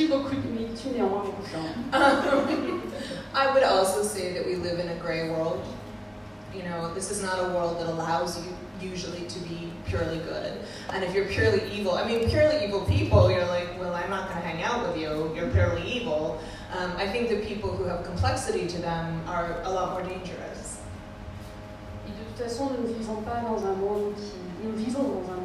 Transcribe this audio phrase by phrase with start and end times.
[0.00, 1.96] aussi beaucoup d'humilité, néanmoins beaucoup de.
[1.96, 2.82] Um,
[3.34, 5.62] I would also say that we live in a gray world.
[6.54, 10.52] You know, this is not a world that allows you usually to be purely good.
[10.92, 14.28] And if you're purely evil, I mean, purely evil people, you're like, well, I'm not
[14.28, 15.32] going to hang out with you.
[15.34, 16.40] You're purely evil.
[16.76, 20.78] Um, I think the people who have complexity to them are a lot more dangerous.
[22.06, 24.32] Et de toute façon, nous ne vivons pas dans un monde qui,
[24.64, 25.39] nous vivons dans un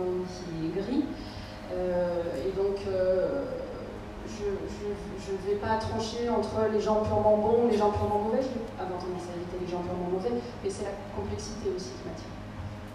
[5.66, 8.42] pas trancher entre les gens purement bons et les gens purement mauvais.
[8.46, 11.90] Je vais avoir tendance à éviter les gens purement mauvais, mais c'est la complexité aussi
[11.98, 12.34] qui m'attire.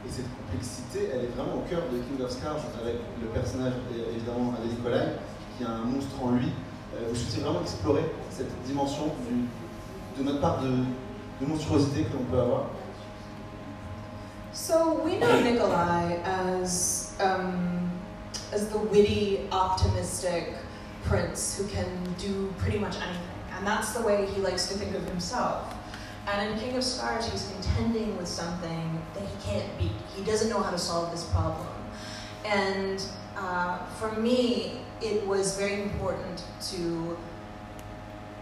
[0.07, 3.75] Et cette complexité, elle est vraiment au cœur de King of Scars, avec le personnage
[4.15, 5.19] évidemment Adèle Nicolai,
[5.59, 6.55] qui a un monstre en lui.
[6.95, 9.51] Euh, vous souhaitez vraiment explorer cette dimension du,
[10.17, 12.71] de notre part de, de monstruosité que l'on peut avoir?
[14.53, 17.89] So we know Nikolai as um,
[18.53, 20.55] as the witty, optimistic
[21.05, 24.95] prince who can do pretty much anything, and that's the way he likes to think
[24.95, 25.75] of himself.
[26.27, 29.91] And in King of Scars, he's contending with something that he can't beat.
[30.15, 31.67] He doesn't know how to solve this problem.
[32.45, 33.03] And
[33.37, 37.17] uh, for me, it was very important to,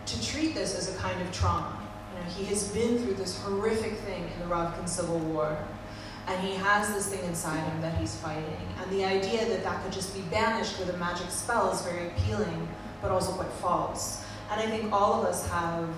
[0.06, 1.78] to treat this as a kind of trauma.
[2.12, 5.56] You know, he has been through this horrific thing in the Ravkan Civil War,
[6.28, 8.68] and he has this thing inside him that he's fighting.
[8.82, 12.08] And the idea that that could just be banished with a magic spell is very
[12.08, 12.68] appealing,
[13.00, 14.24] but also quite false.
[14.50, 15.88] And I think all of us have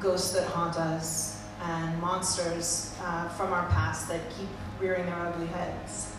[0.00, 4.48] ghosts that haunt us and monsters uh, from our past that keep
[4.80, 6.15] rearing their ugly heads.